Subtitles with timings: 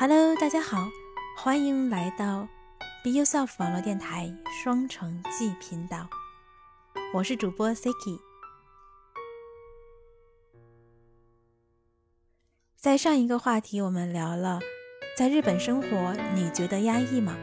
[0.00, 0.88] Hello，大家好，
[1.36, 2.46] 欢迎来到
[3.02, 4.32] Be Yourself 网络电台
[4.62, 6.08] 双城记频道，
[7.12, 8.20] 我是主播 Siki。
[12.76, 14.60] 在上一个话题，我们聊了
[15.16, 17.36] 在日本生活，你觉得压抑吗？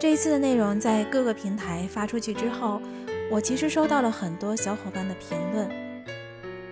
[0.00, 2.80] 这一次的内容在各个平台发出去之后，
[3.30, 5.68] 我其实收到了很多小伙伴的评论，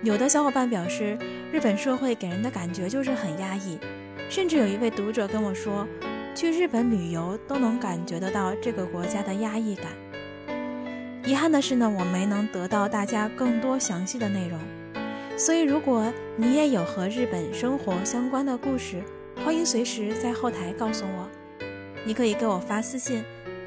[0.03, 1.19] 有的小伙伴表示。
[1.53, 3.79] 日本社会给人的感觉就是很压抑，
[4.31, 5.87] 甚至有一位读者跟我说，
[6.35, 9.85] 去日本旅游都能感觉得到这个国家的压抑感。
[11.27, 14.59] 遗憾的是呢，我没能得到大家更多详细的内容，
[15.37, 19.03] 所以如果你也有和日本生活相关的故事，
[19.45, 21.29] 欢迎随时在后台告诉我。
[22.03, 23.23] 你可以给我发私信，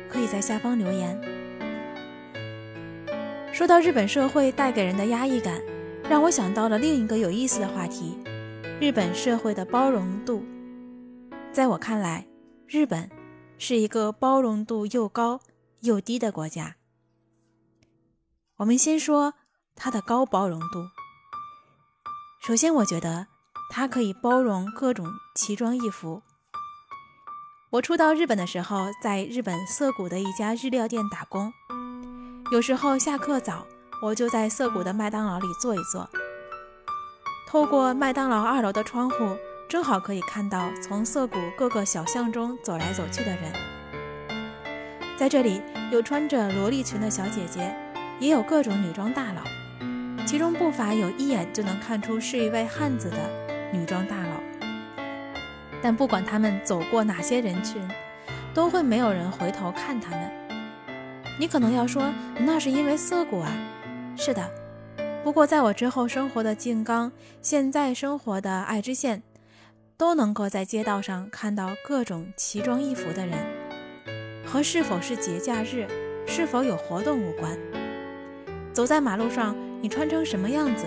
[0.10, 1.22] 可以在下方留言。
[3.52, 5.62] 说到日本社会带给人的压抑感。
[6.08, 8.16] 让我想到了另一个有意思的话题：
[8.80, 10.46] 日本社会的包容度。
[11.52, 12.28] 在我看来，
[12.68, 13.10] 日本
[13.58, 15.40] 是一个包容度又高
[15.82, 16.76] 又低的国家。
[18.58, 19.34] 我们先说
[19.76, 20.88] 它的高包容度。
[22.40, 23.26] 首先，我觉得
[23.72, 26.22] 它可以包容各种奇装异服。
[27.72, 31.52] 我初到日本的时候，在日本涩谷的一家日料店打工，
[32.52, 33.66] 有时候下课早。
[34.02, 36.08] 我就在涩谷的麦当劳里坐一坐，
[37.48, 39.36] 透过麦当劳二楼的窗户，
[39.70, 43.54] 正好可以看到从涩谷各个小巷中走来走去的人。
[45.18, 47.74] 在这里，有穿着萝莉裙的小姐姐，
[48.20, 49.42] 也有各种女装大佬，
[50.26, 53.18] 其中不乏有一眼就能看出是一位汉子的
[53.72, 54.44] 女装大佬。
[55.82, 57.82] 但不管他们走过哪些人群，
[58.54, 60.32] 都会没有人回头看他们。
[61.40, 63.52] 你可能要说，那是因为涩谷啊。
[64.18, 64.50] 是的，
[65.24, 67.12] 不过在我之后生活的静冈，
[67.42, 69.22] 现在生活的爱知县，
[69.98, 73.38] 都能够在街道上看到各种奇装异服的人，
[74.46, 75.86] 和是否是节假日、
[76.26, 77.58] 是否有活动无关。
[78.72, 80.86] 走在马路上，你穿成什么样子，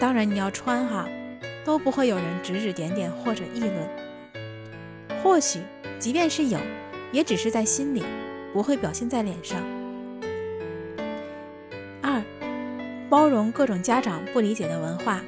[0.00, 1.08] 当然你要穿哈，
[1.64, 3.74] 都不会有人指指点点或者议论。
[5.22, 5.60] 或许，
[5.98, 6.58] 即便是有，
[7.12, 8.04] 也只是在心里，
[8.52, 9.60] 不会表现在脸上。
[13.10, 15.20] 包容各种家长不理解的文化。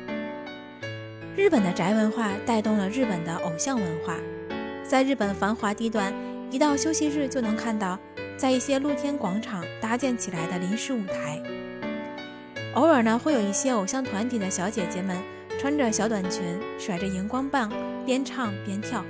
[1.37, 4.16] 日本的宅文化带动了日本的偶像文化，
[4.84, 6.15] 在日本繁华地段，
[6.53, 7.98] 一到休息日就能看到
[8.37, 11.43] 在一些露天广场搭建起来的临时舞台。
[12.75, 15.20] 偶尔呢，会有一些偶像团体的小姐姐们
[15.59, 16.41] 穿着小短裙，
[16.78, 17.69] 甩着荧光棒，
[18.06, 19.04] 边唱边跳，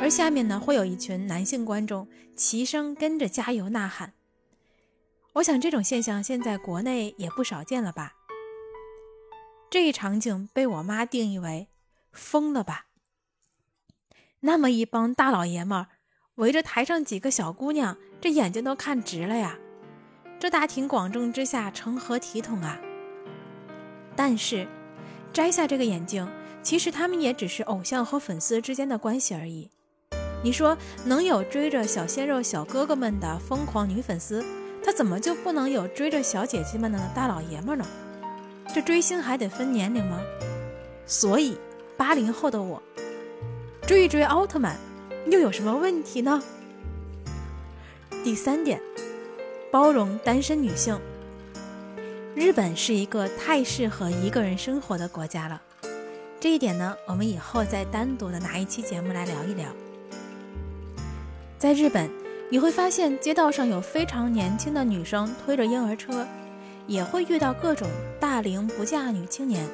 [0.00, 4.14] 而下面呢，会有一群男性观众齐声跟着加油呐喊。
[5.34, 8.12] 我想这种现象现在国内也不少见了吧？
[9.68, 11.66] 这一场景被我妈定义为
[12.12, 12.86] 疯了吧？
[14.40, 15.88] 那么一帮大老爷们儿
[16.36, 19.58] 围着台上几个小姑娘，这眼睛都看直了呀！
[20.38, 22.78] 这大庭广众之下成何体统啊？
[24.14, 24.68] 但是
[25.32, 26.28] 摘下这个眼镜，
[26.62, 29.68] 其实他们也只是偶像和粉丝之间的关系而已。
[30.44, 34.44] 你说能有追着小鲜肉小哥哥们的疯狂女粉丝？
[34.84, 37.86] 他怎么就不能有追着小姐姐们的大老爷们呢？
[38.74, 40.20] 这追星还得分年龄吗？
[41.06, 41.56] 所以
[41.96, 42.82] 八零后的我
[43.86, 44.76] 追一追奥特曼
[45.30, 46.42] 又有什么问题呢？
[48.22, 48.78] 第三点，
[49.72, 51.00] 包容单身女性。
[52.34, 55.62] 日本是一个太适合一个人生活的国家了，
[56.38, 59.66] 这一点呢，我们以后再单独的拿一期节目来聊一聊。
[61.58, 62.23] 在日本。
[62.50, 66.26] 你会发现街道上有非常年轻的女生推着婴儿车，
[66.86, 67.88] 也会遇到各种
[68.20, 69.66] 大龄不嫁女青年。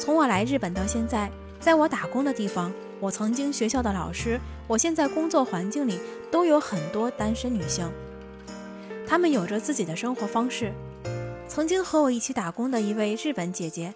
[0.00, 5.98] 从我来日本到现在，在我打工的地方，我曾经学校的老师，我现在工作环境里
[6.32, 7.88] 都有很多单身女性，
[9.06, 10.72] 她们有着自己的生活方式。
[11.46, 13.94] 曾经和我一起打工的一位日本姐姐，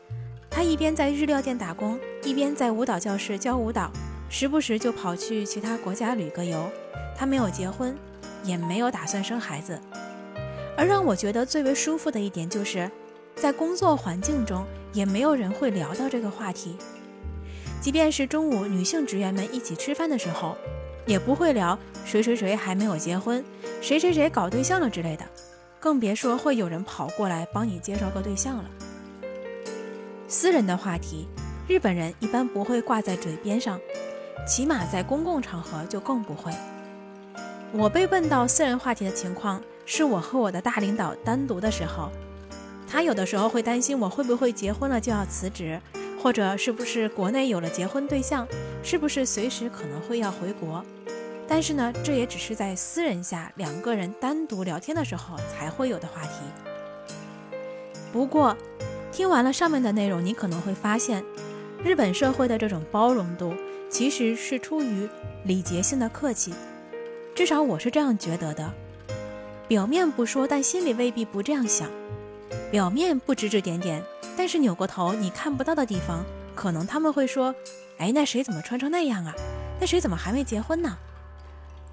[0.49, 3.91] 她一边在日料店打工，一边在舞蹈教室教舞蹈，
[4.31, 6.71] 时不时就跑去其他国家旅个游。
[7.19, 7.99] 他没有结婚，
[8.45, 9.81] 也没有打算生孩子，
[10.77, 12.89] 而让我觉得最为舒服的一点就是，
[13.35, 16.77] 在工作环境中也没有人会聊到这个话题。
[17.81, 20.57] 即便是中午女性职员们一起吃饭的时候，
[21.07, 23.45] 也不会聊谁谁谁还没有结婚，
[23.83, 25.25] 谁谁谁搞对象了之类的，
[25.81, 28.65] 更别说会有人跑过来帮你介绍个对象了。
[30.29, 31.27] 私人的话题，
[31.67, 33.81] 日本人一般不会挂在嘴边上，
[34.47, 36.53] 起码在公共场合就更不会。
[37.73, 42.11] 我被问到私人话题的情况，是我和我的大领导单独的时候，
[42.91, 45.79] 他有的时候会担心我会不会结婚了就要辞职，
[46.23, 48.49] 或者是不是国内有了结婚对象，
[48.83, 50.83] 是不是随时可能会要回国。
[51.47, 56.31] 但是呢，这也只是在私人下两个人单独聊天的时候才会有的话题。
[58.11, 58.57] 不过，
[59.13, 61.23] 听完了上面的内容，你可能会发现，
[61.85, 63.53] 日本社会的这种包容度
[63.91, 65.07] 其实是出于
[65.45, 66.55] 礼节性的客气，
[67.39, 68.75] 至少我是这样觉得的。
[69.69, 71.89] 表面不说，但心里未必不这样想。
[72.69, 74.03] 表面不指指点点，
[74.37, 76.25] 但是扭过头你看不到的地方，
[76.57, 77.55] 可能他们会说
[77.99, 79.33] ：“哎，那谁怎么穿成那样啊？
[79.79, 80.99] 那谁怎么还没结婚呢？”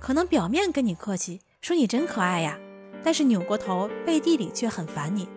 [0.01, 2.57] 可能表面跟你客气，说你真可爱呀，
[3.03, 5.29] 但是扭过头背地里却很烦你。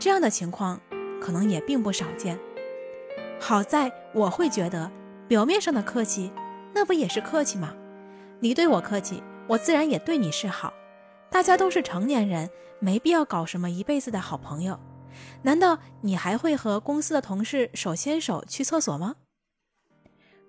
[0.00, 0.80] 这样的情况
[1.20, 2.36] 可能也并不少见。
[3.38, 4.90] 好在我会觉得，
[5.28, 6.32] 表面上的客气，
[6.74, 7.72] 那不也是客气吗？
[8.40, 10.72] 你对我客气，我自然也对你示好。
[11.30, 12.48] 大家都是成年人，
[12.80, 14.78] 没必要搞什么一辈子的好朋友。
[15.42, 19.16] 难道你还会和公司的同事手牵手去厕所吗？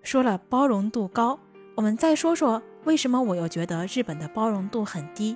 [0.03, 1.39] 说了包容度高，
[1.75, 2.61] 我们再说说。
[2.85, 5.35] 为什么我又觉得日本的包容度很低？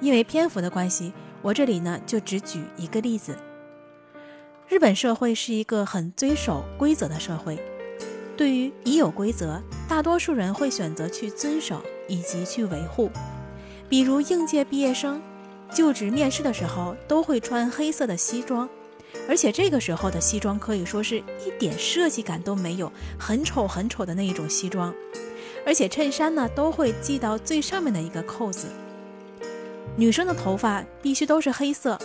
[0.00, 3.36] 因为篇幅的关系，我这里呢就只举一个例子。
[4.68, 7.58] 日本社会是一个很遵守规则的社会，
[8.36, 13.10] 对于已有规则，大多数人会选择去遵守以及去维护。
[13.88, 15.22] 比如应届毕业生
[15.72, 18.68] 就职面试的时候都会穿黑色的西装，
[19.28, 24.92] 而且这个时候的西装可以说是一点设计感都没有，很丑很丑的那一种西装。
[25.64, 28.66] 而且衬衫呢都会系到最上面的一个扣子。
[29.96, 31.98] 女生的头发必须都是黑色，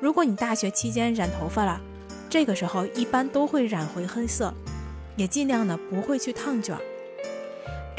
[0.00, 1.80] 如果你大学期间染头发了，
[2.28, 4.52] 这个时候一般都会染回黑色，
[5.16, 6.76] 也尽量呢不会去烫卷。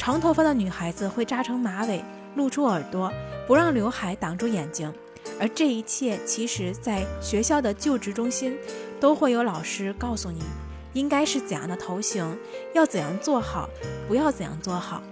[0.00, 2.02] 长头发的女孩子会扎成马尾，
[2.34, 3.12] 露出耳朵，
[3.46, 4.90] 不让刘海挡住眼睛。
[5.38, 8.56] 而这一切其实，在学校的就职中心
[8.98, 10.40] 都会有老师告诉你。
[10.94, 12.34] 应该是怎样的头型，
[12.74, 13.68] 要怎样做好，
[14.08, 15.02] 不要怎样做好。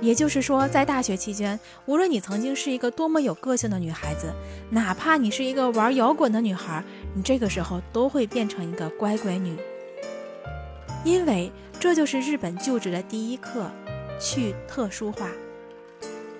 [0.00, 4.32] 也就是说，在大学期间，无论你曾经是一个多么有个性的女孩子，
[4.70, 9.56] 哪怕你是一个玩摇滚的女孩，你这个时候都会变成一个乖乖女，
[11.04, 11.50] 因为
[11.84, 13.70] 这就是日本就职的第一课，
[14.18, 15.28] 去特殊化。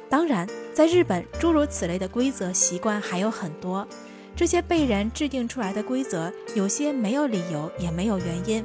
[0.09, 3.87] 当然，在日本，诸如此类的规则习惯还有很多。
[4.35, 8.65] 这些被人制定出来的规则，有些没有理由，也没有原因，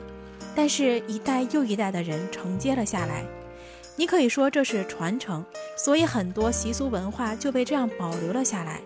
[0.56, 3.26] 但是一代又一代的人承接了下来。
[3.98, 5.44] 你可以说这是传承，
[5.76, 8.80] 所以很多习俗文化就被这样保留了下来。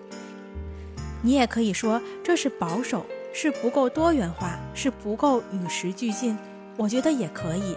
[1.22, 6.36] 你也可以说这是保守，是不够多元化，是不够与时俱进。
[6.78, 7.76] 我觉得也可以。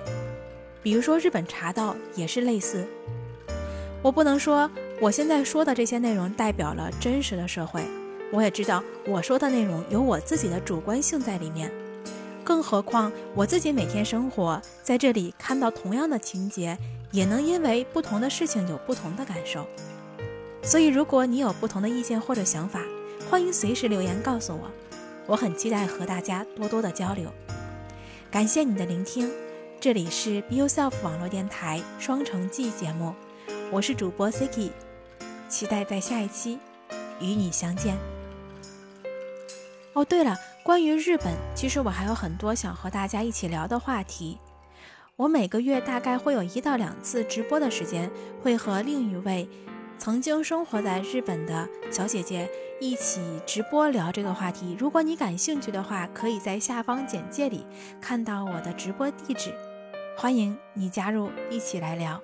[0.82, 2.86] 比如说日本茶道也是类似。
[4.02, 4.70] 我不能说
[5.00, 7.82] 我现在说的这些内容代表了真实的社会。
[8.32, 11.70] 我也知道我说的内容有我自己的主观性在里面，
[12.42, 16.76] 更何况我自己每天生活在这里，看到同样的情节，
[17.12, 19.66] 也能因为不同的事情有不同的感受。
[20.62, 22.80] 所以，如果你有不同的意见或者想法，
[23.30, 24.70] 欢迎随时留言告诉我，
[25.26, 27.30] 我很期待和大家多多的交流。
[28.36, 29.32] 感谢你的聆听，
[29.80, 33.14] 这里是 Be Yourself 网络电台双城记节目，
[33.72, 34.72] 我是主播 Siki，
[35.48, 36.58] 期待在下一期
[37.18, 37.96] 与你相见。
[39.94, 44.36] 哦，对了，关于日本，其实我还有很多想和大家一起聊的话题。
[45.16, 48.10] 我每个月大概会有一到两次直播的时间，
[48.42, 49.48] 会和另一位
[49.98, 52.48] 曾经生活在日本的小姐姐
[52.80, 54.76] 一起直播聊这个话题。
[54.78, 57.66] 如果你感兴趣的话，可以在下方简介里
[58.00, 59.52] 看到我的直播地址，
[60.16, 62.22] 欢迎你加入，一起来聊。